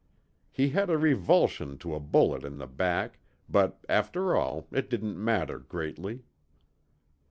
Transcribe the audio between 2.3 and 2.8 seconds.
in the